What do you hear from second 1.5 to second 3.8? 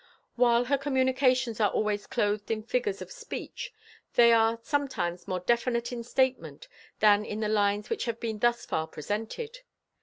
are always clothed in figures of speech,